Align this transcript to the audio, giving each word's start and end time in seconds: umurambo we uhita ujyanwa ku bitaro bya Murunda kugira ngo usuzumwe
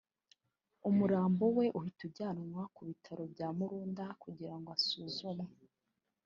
umurambo 0.89 1.43
we 1.57 1.65
uhita 1.77 2.01
ujyanwa 2.07 2.61
ku 2.75 2.81
bitaro 2.87 3.23
bya 3.33 3.47
Murunda 3.57 4.05
kugira 4.21 4.55
ngo 4.59 4.69
usuzumwe 4.79 5.53